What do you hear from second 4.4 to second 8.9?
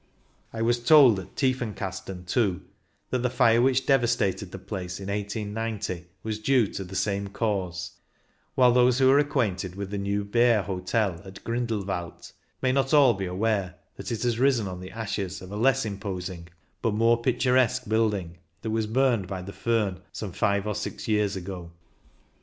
the place in 1890 was due to the same cause; while